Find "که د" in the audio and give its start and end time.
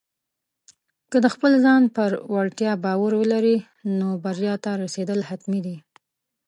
1.11-1.25